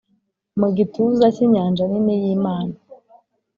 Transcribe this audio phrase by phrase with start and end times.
[0.59, 2.75] mu gituza cy'inyanja nini y'imana.